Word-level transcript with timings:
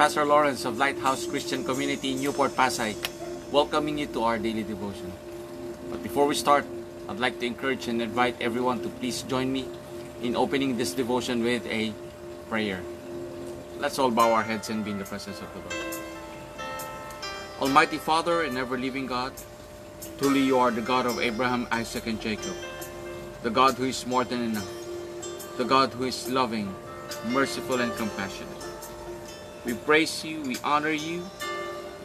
Pastor 0.00 0.24
Lawrence 0.24 0.64
of 0.64 0.78
Lighthouse 0.78 1.26
Christian 1.26 1.62
Community 1.62 2.12
in 2.12 2.22
Newport, 2.22 2.52
Pasay, 2.52 2.96
welcoming 3.52 3.98
you 3.98 4.06
to 4.06 4.22
our 4.24 4.38
daily 4.38 4.62
devotion. 4.62 5.12
But 5.90 6.02
before 6.02 6.26
we 6.26 6.34
start, 6.34 6.64
I'd 7.06 7.20
like 7.20 7.38
to 7.40 7.44
encourage 7.44 7.86
and 7.86 8.00
invite 8.00 8.40
everyone 8.40 8.80
to 8.80 8.88
please 8.88 9.20
join 9.20 9.52
me 9.52 9.68
in 10.22 10.36
opening 10.36 10.78
this 10.78 10.94
devotion 10.94 11.44
with 11.44 11.66
a 11.66 11.92
prayer. 12.48 12.80
Let's 13.76 13.98
all 13.98 14.10
bow 14.10 14.32
our 14.32 14.42
heads 14.42 14.70
and 14.70 14.82
be 14.82 14.90
in 14.90 14.98
the 14.98 15.04
presence 15.04 15.38
of 15.42 15.52
the 15.52 15.60
Lord. 15.68 16.00
Almighty 17.60 17.98
Father 17.98 18.44
and 18.44 18.56
ever 18.56 18.78
living 18.78 19.04
God, 19.04 19.34
truly 20.16 20.40
you 20.40 20.56
are 20.56 20.70
the 20.70 20.80
God 20.80 21.04
of 21.04 21.20
Abraham, 21.20 21.68
Isaac, 21.70 22.06
and 22.06 22.18
Jacob, 22.18 22.56
the 23.42 23.50
God 23.50 23.74
who 23.74 23.84
is 23.84 24.06
more 24.06 24.24
than 24.24 24.44
enough, 24.44 24.72
the 25.58 25.64
God 25.66 25.92
who 25.92 26.04
is 26.04 26.26
loving, 26.30 26.74
merciful, 27.28 27.82
and 27.82 27.92
compassionate. 27.96 28.69
We 29.64 29.74
praise 29.74 30.24
you, 30.24 30.40
we 30.42 30.56
honor 30.64 30.90
you, 30.90 31.22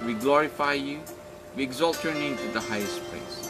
we 0.06 0.14
glorify 0.14 0.74
you, 0.74 1.00
we 1.56 1.64
exalt 1.64 2.04
your 2.04 2.14
name 2.14 2.38
to 2.38 2.48
the 2.50 2.60
highest 2.60 3.02
praise. 3.10 3.50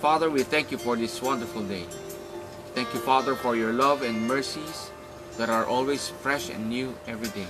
Father, 0.00 0.30
we 0.30 0.42
thank 0.42 0.70
you 0.70 0.78
for 0.78 0.96
this 0.96 1.20
wonderful 1.20 1.62
day. 1.64 1.84
Thank 2.74 2.94
you, 2.94 3.00
Father, 3.00 3.34
for 3.34 3.56
your 3.56 3.72
love 3.72 4.02
and 4.02 4.26
mercies 4.26 4.90
that 5.36 5.50
are 5.50 5.66
always 5.66 6.08
fresh 6.08 6.48
and 6.48 6.68
new 6.70 6.94
every 7.06 7.28
day. 7.28 7.48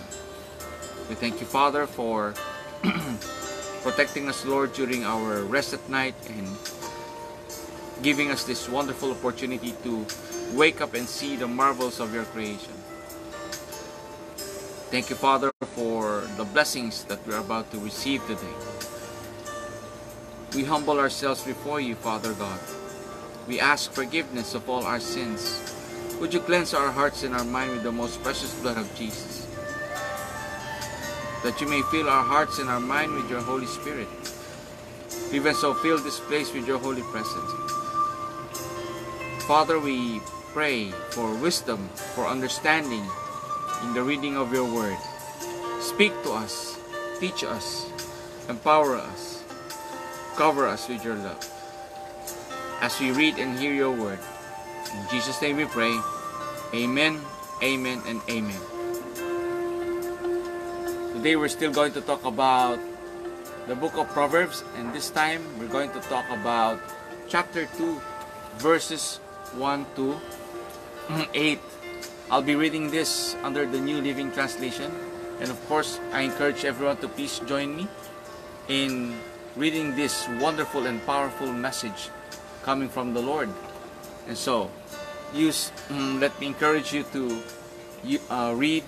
We 1.09 1.15
thank 1.15 1.41
you, 1.41 1.47
Father, 1.47 1.87
for 1.87 2.35
protecting 3.83 4.29
us, 4.29 4.45
Lord, 4.45 4.73
during 4.73 5.05
our 5.05 5.43
rest 5.45 5.73
at 5.73 5.89
night 5.89 6.15
and 6.29 6.49
giving 8.03 8.33
us 8.33 8.43
this 8.43 8.69
wonderful 8.69 9.13
opportunity 9.13 9.73
to 9.85 10.05
wake 10.53 10.81
up 10.81 10.95
and 10.95 11.09
see 11.09 11.37
the 11.37 11.47
marvels 11.47 12.01
of 12.01 12.13
your 12.13 12.25
creation. 12.25 12.73
Thank 14.89 15.11
you, 15.11 15.17
Father, 15.17 15.51
for 15.75 16.23
the 16.37 16.45
blessings 16.45 17.03
that 17.11 17.19
we're 17.27 17.41
about 17.41 17.73
to 17.73 17.79
receive 17.81 18.25
today. 18.29 18.55
We 20.55 20.63
humble 20.63 21.01
ourselves 21.01 21.43
before 21.43 21.81
you, 21.81 21.97
Father 21.97 22.33
God. 22.35 22.61
We 23.49 23.59
ask 23.59 23.91
forgiveness 23.91 24.55
of 24.55 24.71
all 24.71 24.85
our 24.85 25.01
sins. 25.01 25.59
Would 26.21 26.33
you 26.33 26.39
cleanse 26.39 26.73
our 26.73 26.93
hearts 26.93 27.25
and 27.25 27.35
our 27.35 27.45
mind 27.45 27.73
with 27.73 27.83
the 27.83 27.91
most 27.91 28.23
precious 28.23 28.55
blood 28.63 28.79
of 28.79 28.87
Jesus? 28.95 29.51
That 31.43 31.61
you 31.61 31.67
may 31.67 31.83
fill 31.91 32.09
our 32.09 32.23
hearts 32.23 32.61
and 32.61 32.71
our 32.71 32.81
mind 32.81 33.13
with 33.13 33.29
your 33.29 33.43
Holy 33.43 33.67
Spirit. 33.67 34.09
Even 35.33 35.55
so, 35.55 35.75
fill 35.75 35.99
this 35.99 36.21
place 36.21 36.55
with 36.55 36.67
your 36.67 36.79
holy 36.79 37.03
presence. 37.11 37.53
Father, 39.51 39.81
we 39.81 40.21
pray 40.55 40.93
for 41.11 41.35
wisdom, 41.35 41.89
for 42.15 42.27
understanding 42.27 43.05
in 43.83 43.95
the 43.95 44.03
reading 44.03 44.37
of 44.37 44.53
your 44.53 44.65
word. 44.65 44.97
Speak 45.81 46.13
to 46.25 46.33
us, 46.33 46.79
teach 47.21 47.45
us, 47.45 47.91
empower 48.49 48.97
us, 48.97 49.45
cover 50.37 50.67
us 50.67 50.89
with 50.89 51.05
your 51.05 51.17
love. 51.17 51.41
As 52.81 52.99
we 53.01 53.11
read 53.11 53.39
and 53.39 53.59
hear 53.59 53.73
your 53.73 53.93
word, 53.93 54.19
in 54.93 55.03
Jesus' 55.11 55.41
name 55.41 55.57
we 55.57 55.65
pray. 55.67 55.95
Amen, 56.75 57.21
amen, 57.63 58.03
and 58.07 58.21
amen. 58.29 58.63
Today 61.15 61.37
we're 61.37 61.49
still 61.49 61.73
going 61.73 61.93
to 61.93 62.01
talk 62.01 62.25
about 62.25 62.79
the 63.67 63.75
book 63.75 63.97
of 63.97 64.09
Proverbs, 64.11 64.63
and 64.77 64.93
this 64.95 65.11
time 65.11 65.43
we're 65.59 65.73
going 65.73 65.91
to 65.91 66.01
talk 66.07 66.29
about 66.31 66.79
chapter 67.29 67.67
2, 67.77 68.01
verses 68.59 69.19
1 69.57 69.87
to 69.97 70.17
8. 71.35 71.59
I'll 72.29 72.43
be 72.43 72.57
reading 72.57 72.91
this 72.91 73.37
under 73.45 73.67
the 73.67 73.79
New 73.79 74.03
Living 74.03 74.33
Translation, 74.33 74.91
and 75.39 75.49
of 75.49 75.69
course, 75.69 76.01
I 76.11 76.23
encourage 76.23 76.65
everyone 76.65 76.97
to 76.99 77.07
please 77.07 77.39
join 77.47 77.77
me 77.77 77.87
in 78.67 79.15
reading 79.55 79.95
this 79.95 80.27
wonderful 80.43 80.87
and 80.87 80.99
powerful 81.07 81.47
message 81.53 82.11
coming 82.65 82.89
from 82.89 83.15
the 83.15 83.23
Lord. 83.23 83.49
And 84.27 84.37
so, 84.37 84.71
use 85.33 85.71
let 85.89 86.35
me 86.41 86.49
encourage 86.49 86.93
you 86.93 87.05
to 87.15 87.43
uh, 88.29 88.55
read 88.57 88.83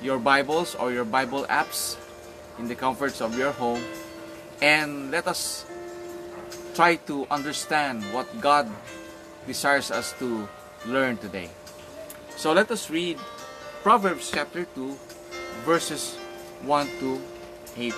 your 0.00 0.18
Bibles 0.18 0.74
or 0.74 0.92
your 0.92 1.04
Bible 1.04 1.44
apps 1.52 2.00
in 2.58 2.68
the 2.68 2.74
comforts 2.74 3.20
of 3.20 3.36
your 3.36 3.52
home 3.52 3.84
and 4.62 5.10
let 5.10 5.28
us 5.28 5.66
try 6.72 6.96
to 7.04 7.26
understand 7.30 8.00
what 8.16 8.24
God 8.40 8.64
desires 9.46 9.90
us 9.90 10.16
to 10.24 10.48
learn 10.86 11.18
today. 11.18 11.50
So 12.42 12.50
let 12.52 12.72
us 12.74 12.90
read 12.90 13.22
Proverbs 13.86 14.34
chapter 14.34 14.66
2 14.74 14.98
verses 15.62 16.18
1 16.66 16.90
to 16.98 17.22
8. 17.78 17.94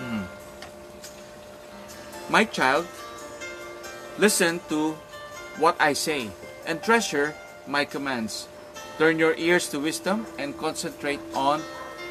Mm. 0.00 0.24
My 2.32 2.48
child, 2.48 2.88
listen 4.16 4.64
to 4.72 4.96
what 5.60 5.76
I 5.76 5.92
say 5.92 6.32
and 6.64 6.80
treasure 6.80 7.36
my 7.68 7.84
commands. 7.84 8.48
Turn 8.96 9.18
your 9.18 9.36
ears 9.36 9.68
to 9.76 9.84
wisdom 9.84 10.24
and 10.38 10.56
concentrate 10.56 11.20
on 11.36 11.60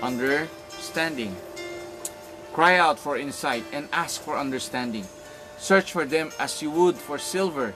understanding. 0.05 1.33
Cry 2.53 2.77
out 2.77 2.99
for 2.99 3.17
insight 3.17 3.65
and 3.73 3.89
ask 3.91 4.21
for 4.21 4.37
understanding. 4.37 5.09
Search 5.57 5.91
for 5.91 6.05
them 6.05 6.29
as 6.37 6.61
you 6.61 6.69
would 6.69 6.93
for 6.93 7.17
silver. 7.17 7.73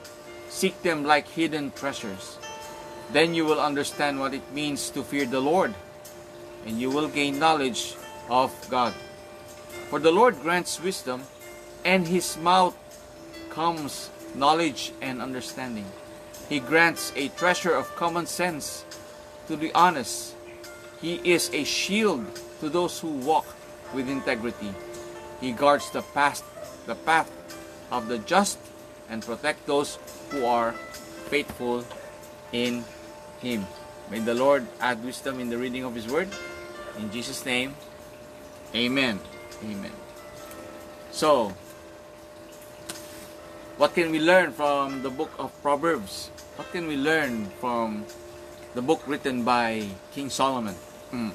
Seek 0.50 0.78
them 0.84 1.02
like 1.02 1.28
hidden 1.34 1.74
treasures. 1.74 2.38
Then 3.12 3.34
you 3.34 3.46
will 3.46 3.60
understand 3.60 4.20
what 4.20 4.34
it 4.34 4.54
means 4.54 4.90
to 4.92 5.04
fear 5.04 5.26
the 5.26 5.42
Lord, 5.42 5.74
and 6.66 6.80
you 6.80 6.90
will 6.90 7.08
gain 7.08 7.40
knowledge 7.40 7.96
of 8.30 8.54
God. 8.70 8.94
For 9.90 10.00
the 10.00 10.12
Lord 10.12 10.42
grants 10.42 10.82
wisdom, 10.82 11.24
and 11.86 12.08
his 12.08 12.38
mouth 12.38 12.78
comes 13.50 14.10
knowledge 14.34 14.92
and 15.02 15.22
understanding. 15.22 15.86
He 16.50 16.60
grants 16.60 17.12
a 17.16 17.30
treasure 17.30 17.76
of 17.76 17.96
common 17.96 18.26
sense 18.26 18.86
to 19.48 19.56
the 19.56 19.72
honest. 19.74 20.36
He 21.02 21.20
is 21.24 21.50
a 21.54 21.64
shield 21.64 22.26
to 22.60 22.70
those 22.70 23.00
who 23.00 23.10
walk 23.10 23.46
with 23.94 24.10
integrity. 24.10 24.74
He 25.42 25.52
guards 25.52 25.92
the 25.92 26.02
path, 26.02 26.42
the 26.88 26.96
path 26.96 27.30
of 27.92 28.08
the 28.08 28.18
just 28.20 28.58
and 29.10 29.22
protect 29.22 29.68
those 29.68 30.00
who 30.32 30.46
are 30.46 30.72
faithful 31.30 31.84
in 32.54 32.86
him. 33.42 33.68
May 34.10 34.20
the 34.20 34.34
Lord 34.34 34.66
add 34.80 35.04
wisdom 35.04 35.40
in 35.42 35.50
the 35.50 35.58
reading 35.58 35.84
of 35.84 35.96
his 35.96 36.08
word. 36.08 36.30
In 36.98 37.12
Jesus' 37.12 37.46
name, 37.46 37.76
amen. 38.74 39.20
Amen. 39.66 39.92
So, 41.12 41.54
what 43.78 43.94
can 43.96 44.12
we 44.12 44.20
learn 44.20 44.54
from 44.54 45.02
the 45.02 45.10
book 45.10 45.32
of 45.40 45.50
Proverbs? 45.62 46.30
What 46.56 46.72
can 46.72 46.88
we 46.88 46.96
learn 46.96 47.50
from 47.58 48.06
the 48.76 48.82
book 48.82 49.02
written 49.08 49.44
by 49.44 49.90
King 50.14 50.30
Solomon? 50.30 50.76
Mm. 51.12 51.32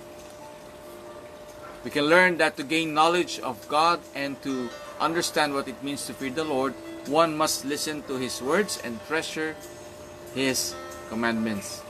We 1.82 1.90
can 1.90 2.06
learn 2.06 2.38
that 2.38 2.56
to 2.58 2.62
gain 2.62 2.94
knowledge 2.94 3.40
of 3.40 3.58
God 3.68 4.00
and 4.14 4.40
to 4.42 4.70
understand 5.00 5.54
what 5.54 5.66
it 5.66 5.82
means 5.82 6.06
to 6.06 6.14
fear 6.14 6.30
the 6.30 6.44
Lord, 6.44 6.74
one 7.06 7.36
must 7.36 7.64
listen 7.64 8.02
to 8.06 8.18
His 8.18 8.42
words 8.42 8.78
and 8.84 8.98
treasure 9.06 9.56
His 10.34 10.74
commandments. 11.08 11.82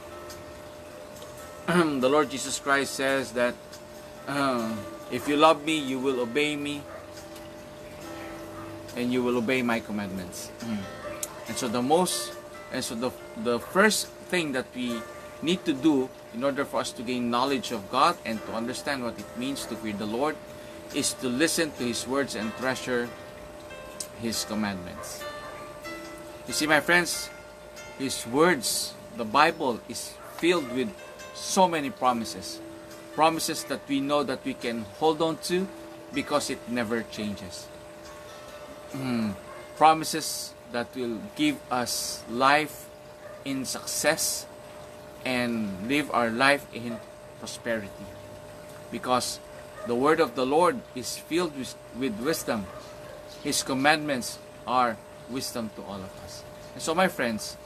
the 1.66 2.08
Lord 2.08 2.30
Jesus 2.30 2.58
Christ 2.58 2.94
says 2.94 3.32
that 3.32 3.54
uh, 4.26 4.74
if 5.10 5.28
you 5.28 5.36
love 5.36 5.64
me, 5.64 5.78
you 5.78 5.98
will 5.98 6.20
obey 6.20 6.56
me, 6.56 6.82
and 8.96 9.12
you 9.12 9.22
will 9.22 9.36
obey 9.38 9.62
my 9.62 9.80
commandments. 9.80 10.50
Mm. 10.60 10.78
And 11.48 11.56
so 11.56 11.68
the 11.68 11.82
most, 11.82 12.32
and 12.72 12.84
so 12.84 12.94
the 12.94 13.10
the 13.44 13.58
first 13.58 14.08
thing 14.28 14.52
that 14.52 14.66
we 14.74 15.00
need 15.40 15.64
to 15.64 15.72
do 15.72 16.08
in 16.34 16.44
order 16.44 16.64
for 16.64 16.80
us 16.80 16.92
to 16.92 17.02
gain 17.02 17.30
knowledge 17.30 17.72
of 17.72 17.90
God 17.90 18.16
and 18.24 18.40
to 18.46 18.52
understand 18.52 19.02
what 19.02 19.18
it 19.18 19.28
means 19.38 19.64
to 19.66 19.76
fear 19.76 19.92
the 19.92 20.06
Lord 20.06 20.36
is 20.94 21.12
to 21.24 21.28
listen 21.28 21.72
to 21.78 21.84
His 21.84 22.06
words 22.06 22.34
and 22.34 22.52
treasure 22.56 23.08
His 24.20 24.44
commandments. 24.44 25.24
You 26.46 26.54
see, 26.54 26.66
my 26.66 26.80
friends, 26.80 27.30
His 27.98 28.26
words, 28.26 28.94
the 29.18 29.24
Bible, 29.24 29.80
is 29.88 30.14
filled 30.38 30.70
with 30.72 30.88
so 31.34 31.68
many 31.68 31.90
promises. 31.90 32.60
Promises 33.14 33.64
that 33.64 33.80
we 33.88 34.00
know 34.00 34.22
that 34.22 34.44
we 34.44 34.54
can 34.54 34.86
hold 35.02 35.20
on 35.20 35.36
to 35.50 35.66
because 36.14 36.50
it 36.50 36.58
never 36.70 37.02
changes. 37.10 37.66
Mm. 38.94 39.34
Promises 39.76 40.54
that 40.72 40.86
will 40.94 41.18
give 41.36 41.58
us 41.70 42.22
life 42.30 42.88
in 43.44 43.64
success 43.64 44.46
and 45.24 45.88
live 45.88 46.10
our 46.14 46.30
life 46.30 46.64
in 46.72 46.96
prosperity. 47.40 48.06
Because 48.90 49.40
the 49.86 49.94
word 49.94 50.20
of 50.20 50.34
the 50.34 50.46
Lord 50.46 50.78
is 50.94 51.18
filled 51.18 51.56
with, 51.58 51.74
with 51.98 52.14
wisdom. 52.20 52.66
His 53.42 53.62
commandments 53.62 54.38
are 54.66 54.96
wisdom 55.28 55.70
to 55.76 55.82
all 55.82 55.98
of 55.98 56.12
us. 56.24 56.42
And 56.74 56.82
so, 56.82 56.94
my 56.94 57.08
friends, 57.08 57.56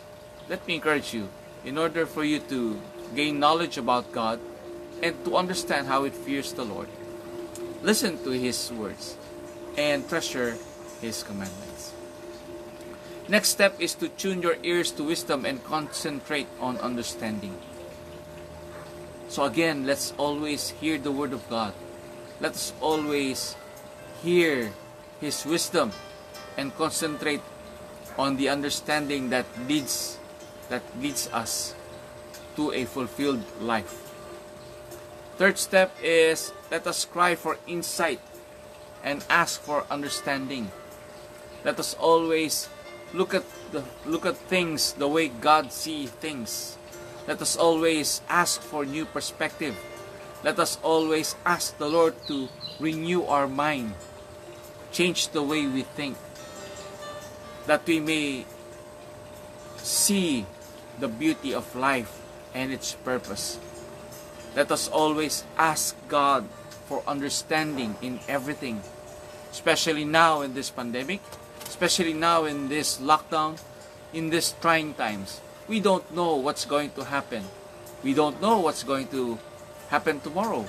let 0.48 0.66
me 0.66 0.76
encourage 0.76 1.14
you 1.14 1.28
in 1.64 1.78
order 1.78 2.06
for 2.06 2.24
you 2.24 2.38
to 2.50 2.80
gain 3.14 3.38
knowledge 3.38 3.78
about 3.78 4.10
God 4.12 4.40
and 5.02 5.14
to 5.24 5.36
understand 5.36 5.86
how 5.86 6.04
it 6.04 6.14
fears 6.14 6.52
the 6.52 6.64
Lord. 6.64 6.88
Listen 7.82 8.22
to 8.24 8.30
His 8.30 8.70
words 8.72 9.16
and 9.76 10.08
treasure 10.08 10.56
His 11.00 11.22
commandments. 11.22 11.92
Next 13.28 13.50
step 13.50 13.80
is 13.80 13.94
to 13.96 14.08
tune 14.08 14.42
your 14.42 14.56
ears 14.62 14.90
to 14.92 15.04
wisdom 15.04 15.44
and 15.44 15.62
concentrate 15.64 16.48
on 16.60 16.78
understanding. 16.78 17.54
So 19.28 19.44
again, 19.44 19.86
let's 19.86 20.12
always 20.18 20.70
hear 20.70 20.98
the 20.98 21.12
Word 21.12 21.32
of 21.32 21.48
God. 21.48 21.72
Let 22.40 22.52
us 22.52 22.72
always 22.80 23.56
hear 24.22 24.72
His 25.20 25.46
wisdom 25.46 25.92
and 26.56 26.74
concentrate 26.76 27.40
on 28.18 28.36
the 28.36 28.48
understanding 28.48 29.30
that 29.30 29.46
leads 29.66 30.18
that 30.68 30.82
leads 31.00 31.28
us 31.32 31.74
to 32.56 32.72
a 32.72 32.84
fulfilled 32.84 33.42
life. 33.60 34.12
Third 35.36 35.58
step 35.58 35.90
is 36.02 36.52
let 36.70 36.86
us 36.86 37.04
cry 37.04 37.34
for 37.34 37.58
insight 37.66 38.20
and 39.02 39.24
ask 39.28 39.60
for 39.60 39.84
understanding. 39.90 40.70
Let 41.64 41.78
us 41.78 41.94
always 41.94 42.68
look 43.12 43.34
at 43.34 43.44
the 43.72 43.84
look 44.06 44.26
at 44.26 44.36
things 44.36 44.92
the 44.92 45.08
way 45.08 45.28
God 45.28 45.72
see 45.72 46.06
things. 46.06 46.76
Let 47.26 47.40
us 47.40 47.56
always 47.56 48.20
ask 48.28 48.60
for 48.60 48.84
new 48.84 49.04
perspective. 49.06 49.78
Let 50.42 50.58
us 50.58 50.78
always 50.82 51.36
ask 51.46 51.78
the 51.78 51.88
Lord 51.88 52.14
to 52.26 52.48
renew 52.80 53.22
our 53.24 53.46
mind, 53.46 53.94
change 54.90 55.30
the 55.30 55.42
way 55.42 55.66
we 55.66 55.82
think, 55.82 56.18
that 57.66 57.86
we 57.86 58.00
may 58.02 58.44
see 59.82 60.46
the 60.98 61.08
beauty 61.08 61.52
of 61.54 61.74
life 61.74 62.20
and 62.54 62.72
its 62.72 62.94
purpose. 62.94 63.58
Let 64.54 64.70
us 64.70 64.88
always 64.88 65.44
ask 65.58 65.96
God 66.08 66.46
for 66.86 67.02
understanding 67.06 67.96
in 68.02 68.20
everything, 68.28 68.80
especially 69.50 70.04
now 70.04 70.42
in 70.42 70.54
this 70.54 70.70
pandemic, 70.70 71.20
especially 71.66 72.12
now 72.12 72.44
in 72.44 72.68
this 72.68 72.98
lockdown, 72.98 73.58
in 74.12 74.30
these 74.30 74.54
trying 74.60 74.94
times. 74.94 75.40
We 75.68 75.80
don't 75.80 76.04
know 76.14 76.36
what's 76.36 76.64
going 76.64 76.90
to 76.92 77.04
happen. 77.04 77.44
We 78.04 78.14
don't 78.14 78.40
know 78.42 78.58
what's 78.60 78.82
going 78.82 79.08
to 79.08 79.38
happen 79.88 80.20
tomorrow. 80.20 80.68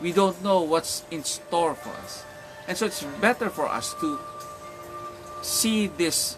We 0.00 0.12
don't 0.12 0.42
know 0.42 0.62
what's 0.62 1.02
in 1.10 1.24
store 1.24 1.74
for 1.74 1.90
us. 1.90 2.24
And 2.68 2.76
so 2.76 2.86
it's 2.86 3.02
better 3.20 3.50
for 3.50 3.66
us 3.66 3.94
to 4.00 4.18
see 5.42 5.88
this 5.88 6.36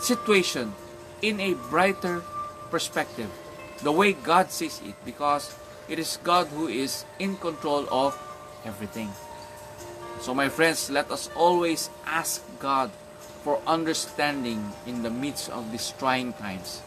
situation 0.00 0.74
in 1.22 1.40
a 1.40 1.54
brighter 1.70 2.22
perspective, 2.70 3.30
the 3.82 3.92
way 3.92 4.12
God 4.12 4.50
sees 4.50 4.80
it, 4.84 4.94
because 5.04 5.54
it 5.88 5.98
is 5.98 6.18
God 6.22 6.48
who 6.48 6.68
is 6.68 7.04
in 7.18 7.36
control 7.36 7.86
of 7.90 8.16
everything. 8.64 9.10
So, 10.20 10.34
my 10.34 10.48
friends, 10.48 10.90
let 10.90 11.10
us 11.10 11.30
always 11.36 11.90
ask 12.06 12.42
God 12.58 12.90
for 13.44 13.60
understanding 13.66 14.72
in 14.86 15.02
the 15.02 15.10
midst 15.10 15.50
of 15.50 15.70
these 15.70 15.92
trying 15.98 16.32
times. 16.34 16.80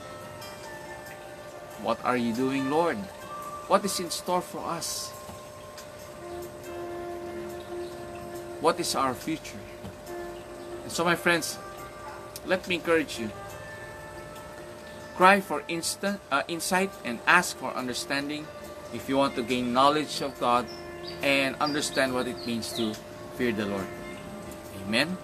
What 1.81 2.03
are 2.03 2.17
you 2.17 2.33
doing, 2.33 2.69
Lord? 2.69 2.97
What 3.71 3.85
is 3.85 3.99
in 3.99 4.09
store 4.09 4.41
for 4.41 4.59
us? 4.59 5.09
What 8.59 8.79
is 8.79 8.95
our 8.95 9.13
future? 9.13 9.61
And 10.83 10.91
so, 10.91 11.05
my 11.05 11.15
friends, 11.15 11.57
let 12.45 12.67
me 12.67 12.75
encourage 12.75 13.19
you. 13.19 13.31
Cry 15.19 15.41
for 15.41 15.67
instant, 15.67 16.21
uh, 16.31 16.43
insight 16.47 16.95
and 17.03 17.19
ask 17.27 17.57
for 17.57 17.75
understanding 17.75 18.47
if 18.95 19.09
you 19.09 19.17
want 19.17 19.35
to 19.35 19.43
gain 19.43 19.73
knowledge 19.73 20.21
of 20.21 20.31
God 20.39 20.63
and 21.21 21.59
understand 21.59 22.13
what 22.13 22.25
it 22.25 22.39
means 22.47 22.71
to 22.79 22.95
fear 23.35 23.51
the 23.51 23.65
Lord. 23.65 23.83
Amen. 24.87 25.17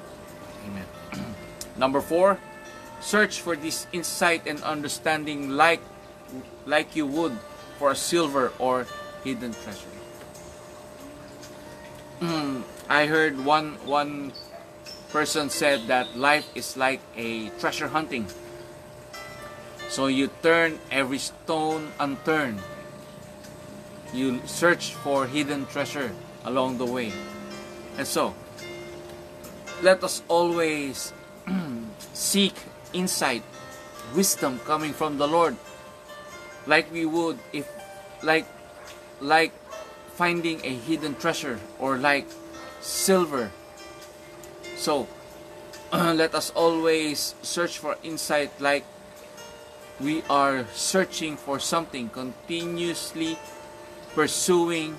Amen. 0.68 0.84
Number 1.78 2.02
four, 2.02 2.40
search 3.00 3.40
for 3.40 3.56
this 3.56 3.88
insight 3.94 4.44
and 4.52 4.60
understanding 4.68 5.56
like 5.56 5.80
like 6.66 6.92
you 6.92 7.08
would 7.08 7.40
for 7.80 7.92
a 7.92 7.96
silver 7.96 8.52
or 8.60 8.88
hidden 9.24 9.56
treasure. 9.64 9.96
I 12.92 13.08
heard 13.08 13.40
one 13.46 13.80
one 13.88 14.34
person 15.16 15.48
said 15.50 15.88
that 15.88 16.20
life 16.20 16.52
is 16.52 16.76
like 16.76 17.00
a 17.16 17.48
treasure 17.64 17.88
hunting. 17.88 18.28
So 19.96 20.12
you 20.12 20.28
turn 20.44 20.76
every 20.92 21.24
stone 21.24 21.88
unturned. 22.04 22.60
You 24.12 24.44
search 24.44 24.92
for 24.92 25.24
hidden 25.24 25.72
treasure 25.72 26.12
along 26.44 26.84
the 26.84 26.86
way. 26.86 27.16
And 27.96 28.04
so, 28.04 28.36
let 29.80 30.04
us 30.04 30.20
always 30.28 31.16
seek 32.12 32.60
insight, 32.92 33.40
wisdom 34.12 34.60
coming 34.68 34.92
from 34.92 35.16
the 35.16 35.32
Lord 35.32 35.56
like 36.68 36.92
we 36.92 37.06
would 37.06 37.40
if 37.54 37.64
like 38.24 38.46
like 39.22 39.54
finding 40.20 40.60
a 40.66 40.74
hidden 40.76 41.16
treasure 41.16 41.60
or 41.80 41.96
like 41.96 42.26
silver 42.82 43.52
so 44.76 45.08
let 45.94 46.34
us 46.34 46.50
always 46.52 47.36
search 47.44 47.78
for 47.78 47.96
insight 48.04 48.50
like 48.60 48.84
we 50.00 50.24
are 50.30 50.66
searching 50.74 51.38
for 51.38 51.60
something 51.60 52.10
continuously 52.10 53.38
pursuing 54.14 54.98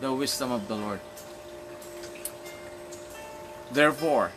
the 0.00 0.12
wisdom 0.12 0.52
of 0.52 0.68
the 0.68 0.76
Lord 0.76 1.00
therefore 3.72 4.32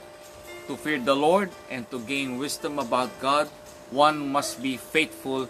to 0.67 0.75
fear 0.75 0.99
the 0.99 1.15
Lord 1.15 1.49
and 1.69 1.89
to 1.91 1.99
gain 1.99 2.37
wisdom 2.37 2.79
about 2.79 3.09
God 3.19 3.47
one 3.91 4.19
must 4.19 4.61
be 4.61 4.75
faithful 4.75 5.47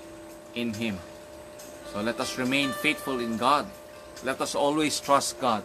in 0.53 0.73
Him. 0.73 0.99
So 1.91 2.01
let 2.01 2.19
us 2.19 2.37
remain 2.37 2.69
faithful 2.69 3.19
in 3.19 3.37
God. 3.37 3.65
Let 4.23 4.41
us 4.41 4.53
always 4.55 4.99
trust 4.99 5.39
God. 5.39 5.63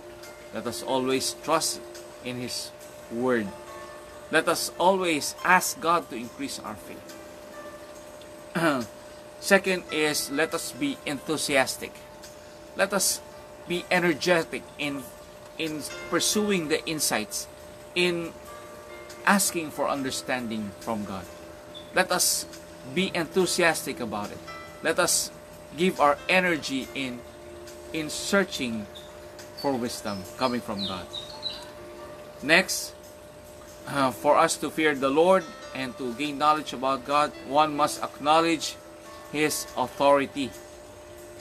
Let 0.54 0.66
us 0.66 0.82
always 0.82 1.36
trust 1.44 1.80
in 2.24 2.40
His 2.40 2.70
Word. 3.10 3.48
Let 4.30 4.48
us 4.48 4.72
always 4.78 5.34
ask 5.44 5.80
God 5.80 6.08
to 6.10 6.16
increase 6.16 6.58
our 6.60 6.74
faith. 6.74 7.21
Second 9.42 9.82
is 9.90 10.30
let 10.30 10.54
us 10.54 10.70
be 10.70 10.96
enthusiastic. 11.04 11.90
Let 12.76 12.92
us 12.94 13.20
be 13.66 13.84
energetic 13.90 14.62
in 14.78 15.02
in 15.58 15.82
pursuing 16.10 16.68
the 16.68 16.78
insights, 16.86 17.46
in 17.94 18.32
asking 19.26 19.70
for 19.70 19.88
understanding 19.88 20.70
from 20.80 21.04
God. 21.04 21.26
Let 21.94 22.10
us 22.12 22.46
be 22.94 23.10
enthusiastic 23.14 24.00
about 24.00 24.30
it. 24.30 24.38
Let 24.82 24.98
us 24.98 25.30
give 25.76 26.00
our 26.00 26.16
energy 26.28 26.86
in 26.94 27.18
in 27.92 28.10
searching 28.10 28.86
for 29.58 29.74
wisdom 29.74 30.22
coming 30.38 30.62
from 30.62 30.86
God. 30.86 31.06
Next, 32.42 32.94
uh, 33.86 34.10
for 34.10 34.38
us 34.38 34.56
to 34.62 34.70
fear 34.70 34.94
the 34.94 35.10
Lord 35.10 35.42
and 35.74 35.96
to 35.98 36.12
gain 36.14 36.38
knowledge 36.38 36.72
about 36.72 37.04
God, 37.04 37.32
one 37.48 37.76
must 37.76 38.02
acknowledge 38.02 38.76
His 39.32 39.66
authority. 39.76 40.50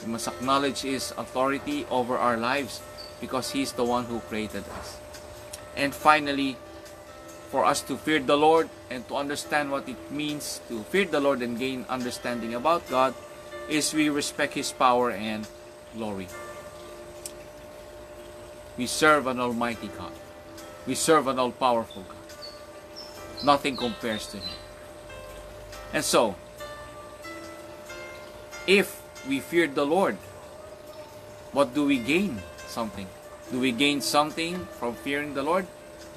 We 0.04 0.12
must 0.12 0.28
acknowledge 0.28 0.82
His 0.82 1.12
authority 1.16 1.86
over 1.90 2.16
our 2.16 2.36
lives 2.36 2.80
because 3.20 3.50
He's 3.50 3.72
the 3.72 3.84
one 3.84 4.04
who 4.04 4.20
created 4.20 4.64
us. 4.78 4.98
And 5.76 5.94
finally, 5.94 6.56
for 7.50 7.64
us 7.64 7.82
to 7.82 7.96
fear 7.96 8.18
the 8.18 8.36
Lord 8.36 8.68
and 8.90 9.06
to 9.08 9.16
understand 9.16 9.70
what 9.70 9.88
it 9.88 10.10
means 10.10 10.60
to 10.68 10.82
fear 10.84 11.04
the 11.04 11.20
Lord 11.20 11.42
and 11.42 11.58
gain 11.58 11.84
understanding 11.88 12.54
about 12.54 12.88
God, 12.88 13.14
is 13.68 13.92
we 13.92 14.08
respect 14.08 14.54
His 14.54 14.72
power 14.72 15.10
and 15.10 15.46
glory. 15.94 16.28
We 18.76 18.86
serve 18.86 19.26
an 19.26 19.38
almighty 19.38 19.88
God. 19.88 20.12
We 20.86 20.94
serve 20.94 21.28
an 21.28 21.38
all-powerful 21.38 22.02
God. 22.08 22.21
Nothing 23.44 23.76
compares 23.76 24.26
to 24.28 24.36
Him. 24.38 24.54
And 25.92 26.04
so, 26.04 26.36
if 28.66 29.02
we 29.28 29.40
fear 29.40 29.66
the 29.66 29.84
Lord, 29.84 30.16
what 31.52 31.74
do 31.74 31.84
we 31.84 31.98
gain? 31.98 32.40
Something. 32.66 33.06
Do 33.50 33.60
we 33.60 33.72
gain 33.72 34.00
something 34.00 34.64
from 34.78 34.94
fearing 34.94 35.34
the 35.34 35.42
Lord? 35.42 35.66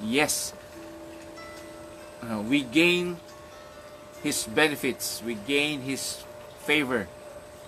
Yes. 0.00 0.54
Uh, 2.22 2.40
we 2.40 2.62
gain 2.62 3.18
His 4.22 4.44
benefits. 4.44 5.22
We 5.22 5.34
gain 5.34 5.82
His 5.82 6.24
favor 6.64 7.08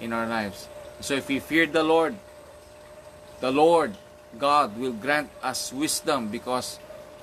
in 0.01 0.13
our 0.13 0.27
lives. 0.27 0.69
So 1.01 1.15
if 1.15 1.29
we 1.29 1.39
fear 1.39 1.67
the 1.67 1.83
Lord, 1.85 2.17
the 3.41 3.51
Lord 3.51 3.95
God 4.39 4.77
will 4.77 4.93
grant 4.93 5.31
us 5.43 5.73
wisdom 5.73 6.29
because 6.29 6.79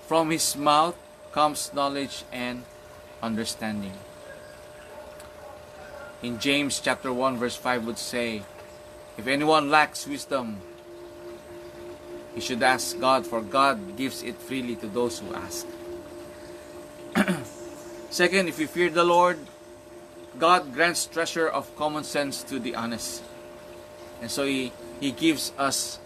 from 0.07 0.29
His 0.29 0.55
mouth 0.55 0.95
comes 1.35 1.73
knowledge 1.73 2.23
and 2.31 2.63
understanding. 3.21 3.91
In 6.23 6.39
James 6.39 6.79
chapter 6.79 7.11
1 7.11 7.35
verse 7.35 7.57
5 7.57 7.85
would 7.85 7.97
say, 7.97 8.41
If 9.17 9.27
anyone 9.27 9.69
lacks 9.69 10.07
wisdom, 10.07 10.63
he 12.33 12.39
should 12.39 12.63
ask 12.63 12.97
God, 12.99 13.27
for 13.27 13.41
God 13.41 13.97
gives 13.97 14.23
it 14.23 14.39
freely 14.39 14.77
to 14.77 14.87
those 14.87 15.19
who 15.19 15.35
ask. 15.35 15.67
Second, 18.09 18.47
if 18.47 18.57
you 18.57 18.67
fear 18.67 18.89
the 18.89 19.03
Lord, 19.03 19.37
God 20.39 20.73
grants 20.73 21.05
treasure 21.05 21.47
of 21.47 21.67
common 21.75 22.05
sense 22.05 22.43
to 22.43 22.59
the 22.59 22.75
honest. 22.75 23.21
And 24.21 24.31
so 24.31 24.45
He, 24.45 24.71
he 25.01 25.11
gives 25.11 25.51
us 25.57 25.99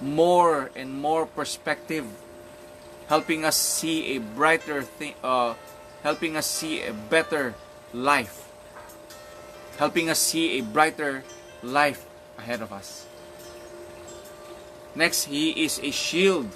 more 0.00 0.70
and 0.74 0.90
more 0.90 1.24
perspective, 1.26 2.04
helping 3.08 3.44
us 3.44 3.56
see 3.56 4.16
a 4.16 4.20
brighter 4.20 4.82
thing, 4.82 5.14
uh, 5.22 5.54
helping 6.02 6.36
us 6.36 6.46
see 6.46 6.82
a 6.82 6.92
better 6.92 7.54
life, 7.92 8.50
helping 9.78 10.10
us 10.10 10.18
see 10.18 10.58
a 10.58 10.62
brighter 10.62 11.22
life 11.62 12.06
ahead 12.38 12.60
of 12.62 12.72
us. 12.72 13.06
Next, 14.94 15.24
He 15.24 15.64
is 15.64 15.78
a 15.82 15.90
shield 15.90 16.48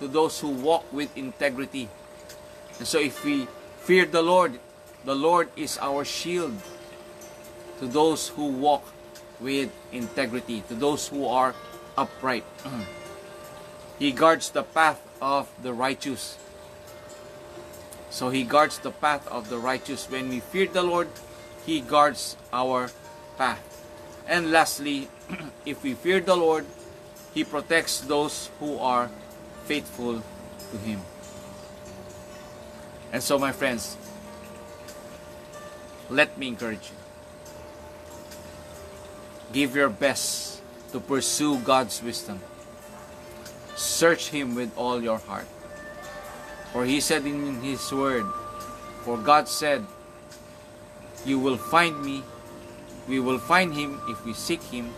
to 0.00 0.08
those 0.08 0.40
who 0.40 0.48
walk 0.48 0.84
with 0.92 1.16
integrity. 1.16 1.88
And 2.78 2.86
so 2.86 2.98
if 2.98 3.24
we 3.24 3.48
fear 3.78 4.04
the 4.04 4.22
Lord, 4.22 4.58
the 5.04 5.14
Lord 5.14 5.48
is 5.56 5.78
our 5.78 6.04
shield 6.04 6.56
to 7.78 7.86
those 7.86 8.28
who 8.28 8.48
walk 8.48 8.84
with 9.40 9.70
integrity, 9.92 10.62
to 10.68 10.74
those 10.74 11.08
who 11.08 11.26
are 11.26 11.54
upright. 11.96 12.44
he 13.98 14.12
guards 14.12 14.50
the 14.50 14.62
path 14.62 15.00
of 15.20 15.48
the 15.62 15.72
righteous. 15.72 16.38
So 18.10 18.30
he 18.30 18.44
guards 18.44 18.78
the 18.78 18.90
path 18.90 19.26
of 19.28 19.48
the 19.48 19.58
righteous. 19.58 20.08
When 20.10 20.28
we 20.28 20.40
fear 20.40 20.66
the 20.66 20.82
Lord, 20.82 21.08
he 21.64 21.80
guards 21.80 22.36
our 22.52 22.90
path. 23.36 23.60
And 24.28 24.50
lastly, 24.50 25.08
if 25.66 25.82
we 25.82 25.94
fear 25.94 26.20
the 26.20 26.36
Lord, 26.36 26.66
he 27.34 27.44
protects 27.44 28.00
those 28.00 28.50
who 28.60 28.78
are 28.78 29.10
faithful 29.64 30.22
to 30.70 30.78
him. 30.78 31.00
And 33.12 33.22
so, 33.22 33.38
my 33.38 33.52
friends, 33.52 33.96
let 36.10 36.38
me 36.38 36.48
encourage 36.48 36.90
you. 36.90 36.96
Give 39.52 39.76
your 39.76 39.88
best 39.88 40.60
to 40.92 41.00
pursue 41.00 41.58
God's 41.58 42.02
wisdom. 42.02 42.40
Search 43.76 44.28
Him 44.28 44.54
with 44.54 44.72
all 44.76 45.02
your 45.02 45.18
heart. 45.18 45.46
For 46.72 46.84
He 46.84 47.00
said 47.00 47.24
in 47.26 47.60
His 47.60 47.92
Word, 47.92 48.26
For 49.04 49.16
God 49.16 49.48
said, 49.48 49.84
You 51.24 51.38
will 51.38 51.56
find 51.56 52.02
me, 52.02 52.24
we 53.06 53.20
will 53.20 53.38
find 53.38 53.72
Him 53.72 54.00
if 54.08 54.24
we 54.24 54.32
seek 54.32 54.62
Him 54.62 54.92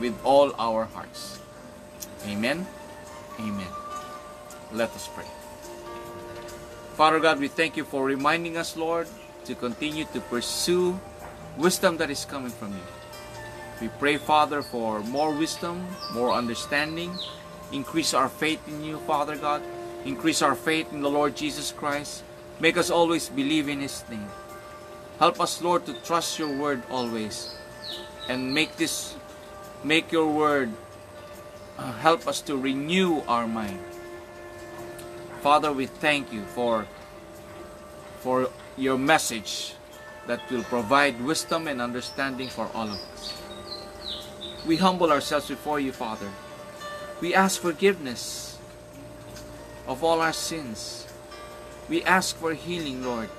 with 0.00 0.18
all 0.24 0.52
our 0.58 0.84
hearts. 0.84 1.38
Amen. 2.26 2.66
Amen. 3.38 3.72
Let 4.72 4.90
us 4.90 5.08
pray. 5.14 5.26
Father 6.94 7.20
God, 7.20 7.40
we 7.40 7.48
thank 7.48 7.76
you 7.76 7.84
for 7.84 8.04
reminding 8.04 8.56
us, 8.56 8.76
Lord, 8.76 9.06
to 9.44 9.54
continue 9.54 10.04
to 10.12 10.20
pursue 10.20 10.98
wisdom 11.56 11.96
that 11.96 12.10
is 12.10 12.24
coming 12.24 12.50
from 12.50 12.72
you. 12.72 12.86
We 13.80 13.88
pray, 13.98 14.16
Father, 14.16 14.62
for 14.62 15.00
more 15.00 15.34
wisdom, 15.34 15.86
more 16.14 16.32
understanding. 16.32 17.12
Increase 17.72 18.14
our 18.14 18.28
faith 18.28 18.60
in 18.68 18.84
you, 18.84 18.98
Father 18.98 19.36
God. 19.36 19.62
Increase 20.04 20.42
our 20.42 20.54
faith 20.54 20.92
in 20.92 21.00
the 21.00 21.10
Lord 21.10 21.34
Jesus 21.34 21.72
Christ. 21.72 22.22
Make 22.60 22.76
us 22.76 22.90
always 22.90 23.28
believe 23.28 23.68
in 23.68 23.80
His 23.80 24.04
name. 24.10 24.28
Help 25.18 25.40
us, 25.40 25.62
Lord, 25.62 25.86
to 25.86 25.94
trust 26.04 26.38
your 26.38 26.54
word 26.56 26.82
always. 26.90 27.56
And 28.28 28.52
make 28.52 28.76
this, 28.76 29.14
make 29.84 30.12
your 30.12 30.26
word 30.26 30.70
uh, 31.78 31.92
help 31.92 32.28
us 32.28 32.40
to 32.42 32.56
renew 32.56 33.22
our 33.26 33.46
mind. 33.46 33.80
Father, 35.40 35.72
we 35.72 35.86
thank 35.86 36.32
you 36.32 36.42
for, 36.54 36.86
for 38.20 38.50
your 38.76 38.98
message 38.98 39.74
that 40.26 40.40
will 40.50 40.62
provide 40.64 41.20
wisdom 41.20 41.66
and 41.66 41.80
understanding 41.80 42.48
for 42.48 42.70
all 42.74 42.86
of 42.86 43.00
us. 43.14 43.34
We 44.66 44.76
humble 44.76 45.10
ourselves 45.10 45.48
before 45.48 45.80
you, 45.80 45.92
Father. 45.92 46.28
We 47.22 47.38
ask 47.38 47.62
forgiveness 47.62 48.58
of 49.86 50.02
all 50.02 50.18
our 50.18 50.32
sins. 50.34 51.06
We 51.88 52.02
ask 52.02 52.34
for 52.34 52.52
healing, 52.52 53.06
Lord. 53.06 53.30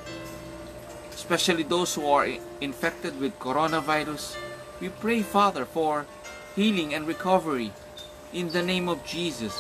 Especially 1.12 1.64
those 1.64 1.94
who 1.94 2.08
are 2.08 2.32
infected 2.62 3.20
with 3.20 3.38
coronavirus. 3.40 4.40
We 4.80 4.88
pray, 4.88 5.20
Father, 5.20 5.66
for 5.66 6.06
healing 6.56 6.94
and 6.94 7.06
recovery 7.06 7.74
in 8.32 8.48
the 8.56 8.64
name 8.64 8.88
of 8.88 9.04
Jesus. 9.04 9.52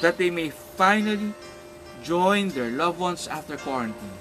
That 0.00 0.16
they 0.16 0.30
may 0.30 0.48
finally 0.48 1.34
join 2.02 2.48
their 2.56 2.70
loved 2.70 2.98
ones 2.98 3.28
after 3.28 3.58
quarantine. 3.58 4.16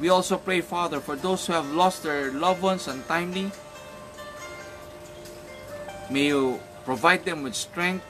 We 0.00 0.08
also 0.08 0.38
pray, 0.38 0.60
Father, 0.60 0.98
for 0.98 1.14
those 1.14 1.46
who 1.46 1.52
have 1.52 1.70
lost 1.70 2.02
their 2.02 2.32
loved 2.32 2.62
ones 2.62 2.88
untimely. 2.88 3.52
May 6.10 6.34
you 6.34 6.58
provide 6.88 7.22
them 7.26 7.42
with 7.42 7.54
strength 7.54 8.02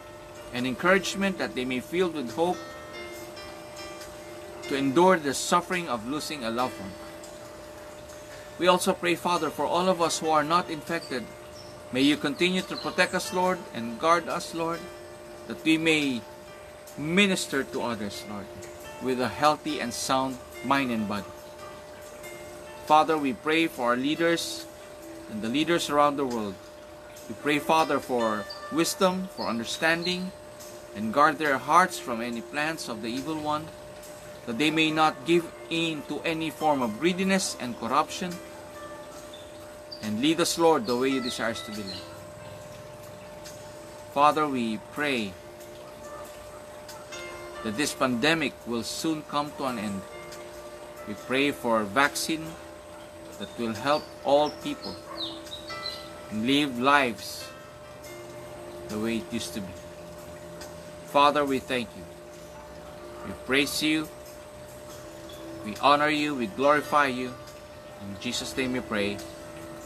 and 0.54 0.64
encouragement 0.64 1.36
that 1.36 1.56
they 1.56 1.64
may 1.64 1.80
feel 1.80 2.08
with 2.08 2.30
hope 2.36 2.56
to 4.62 4.76
endure 4.76 5.18
the 5.18 5.34
suffering 5.34 5.88
of 5.88 6.06
losing 6.06 6.44
a 6.44 6.50
loved 6.50 6.78
one. 6.78 6.94
We 8.56 8.68
also 8.68 8.92
pray, 8.92 9.16
Father, 9.16 9.50
for 9.50 9.66
all 9.66 9.88
of 9.88 10.00
us 10.00 10.20
who 10.20 10.30
are 10.30 10.44
not 10.44 10.70
infected. 10.70 11.24
May 11.90 12.02
you 12.02 12.16
continue 12.16 12.62
to 12.62 12.76
protect 12.76 13.14
us, 13.14 13.34
Lord, 13.34 13.58
and 13.74 13.98
guard 13.98 14.28
us, 14.28 14.54
Lord, 14.54 14.78
that 15.48 15.64
we 15.64 15.76
may 15.76 16.22
minister 16.96 17.64
to 17.64 17.82
others, 17.82 18.22
Lord, 18.30 18.46
with 19.02 19.20
a 19.20 19.26
healthy 19.26 19.80
and 19.80 19.92
sound 19.92 20.38
mind 20.64 20.92
and 20.92 21.08
body. 21.08 21.26
Father, 22.86 23.18
we 23.18 23.32
pray 23.32 23.66
for 23.66 23.90
our 23.90 23.96
leaders 23.96 24.66
and 25.32 25.42
the 25.42 25.48
leaders 25.48 25.90
around 25.90 26.14
the 26.14 26.26
world. 26.26 26.54
We 27.28 27.34
pray, 27.42 27.58
Father, 27.58 27.98
for 27.98 28.46
wisdom, 28.72 29.28
for 29.36 29.46
understanding, 29.46 30.32
and 30.94 31.12
guard 31.12 31.38
their 31.38 31.58
hearts 31.58 31.98
from 31.98 32.20
any 32.20 32.40
plans 32.40 32.88
of 32.88 33.02
the 33.02 33.08
evil 33.08 33.36
one, 33.36 33.66
that 34.46 34.58
they 34.58 34.70
may 34.70 34.90
not 34.90 35.26
give 35.26 35.50
in 35.70 36.02
to 36.08 36.20
any 36.20 36.50
form 36.50 36.82
of 36.82 36.98
greediness 36.98 37.56
and 37.60 37.78
corruption, 37.78 38.32
and 40.02 40.20
lead 40.20 40.40
us, 40.40 40.58
Lord, 40.58 40.86
the 40.86 40.96
way 40.96 41.08
you 41.08 41.20
desire 41.20 41.50
us 41.50 41.62
to 41.62 41.72
be 41.72 41.82
led. 41.82 42.02
Father, 44.12 44.46
we 44.48 44.78
pray 44.92 45.32
that 47.62 47.76
this 47.76 47.92
pandemic 47.92 48.52
will 48.66 48.82
soon 48.82 49.22
come 49.22 49.52
to 49.58 49.64
an 49.66 49.78
end. 49.78 50.00
We 51.06 51.14
pray 51.14 51.50
for 51.50 51.80
a 51.80 51.84
vaccine 51.84 52.46
that 53.38 53.48
will 53.58 53.74
help 53.74 54.02
all 54.24 54.50
people 54.62 54.94
live 56.32 56.78
lives 56.78 57.48
the 58.88 58.98
way 58.98 59.18
it 59.18 59.32
used 59.32 59.54
to 59.54 59.60
be. 59.60 59.72
Father, 61.06 61.44
we 61.44 61.58
thank 61.58 61.88
you. 61.96 62.04
We 63.26 63.32
praise 63.46 63.82
you. 63.82 64.08
We 65.64 65.76
honor 65.82 66.08
you. 66.08 66.34
We 66.34 66.46
glorify 66.46 67.06
you. 67.06 67.32
In 68.02 68.20
Jesus' 68.20 68.56
name 68.56 68.72
we 68.72 68.80
pray. 68.80 69.18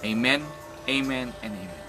Amen, 0.04 0.44
amen, 0.88 1.32
and 1.42 1.52
amen. 1.52 1.82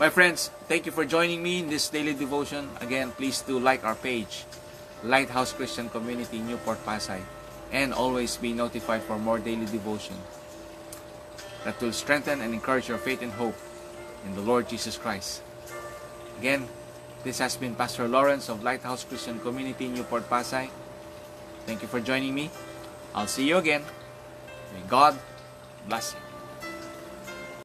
My 0.00 0.10
friends, 0.10 0.50
thank 0.66 0.86
you 0.86 0.92
for 0.92 1.04
joining 1.04 1.42
me 1.42 1.60
in 1.60 1.68
this 1.68 1.88
daily 1.88 2.14
devotion. 2.14 2.68
Again, 2.80 3.12
please 3.12 3.42
do 3.42 3.60
like 3.60 3.84
our 3.84 3.94
page, 3.94 4.44
Lighthouse 5.04 5.52
Christian 5.52 5.88
Community, 5.88 6.40
Newport, 6.40 6.84
Pasay, 6.84 7.20
and 7.70 7.94
always 7.94 8.36
be 8.36 8.52
notified 8.52 9.02
for 9.02 9.18
more 9.18 9.38
daily 9.38 9.66
devotion 9.66 10.16
that 11.64 11.80
will 11.80 11.92
strengthen 11.92 12.40
and 12.40 12.52
encourage 12.52 12.88
your 12.88 12.98
faith 12.98 13.22
and 13.22 13.32
hope 13.32 13.54
in 14.26 14.34
the 14.34 14.40
Lord 14.40 14.68
Jesus 14.68 14.98
Christ. 14.98 15.42
Again, 16.44 16.68
this 17.24 17.38
has 17.38 17.56
been 17.56 17.74
Pastor 17.74 18.06
Lawrence 18.06 18.50
of 18.50 18.62
Lighthouse 18.62 19.02
Christian 19.02 19.40
Community, 19.40 19.88
Newport, 19.88 20.28
Pasay. 20.28 20.68
Thank 21.64 21.80
you 21.80 21.88
for 21.88 22.04
joining 22.04 22.34
me. 22.34 22.50
I'll 23.14 23.26
see 23.26 23.48
you 23.48 23.56
again. 23.56 23.80
May 24.74 24.84
God 24.84 25.16
bless 25.88 26.12
you. 26.12 26.23